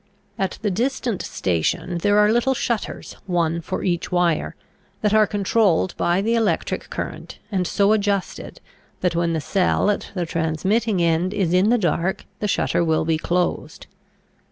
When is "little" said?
2.31-2.55